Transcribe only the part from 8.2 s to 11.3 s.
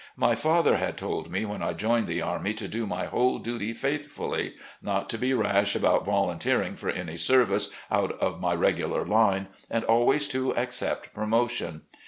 my regular line, and always to accept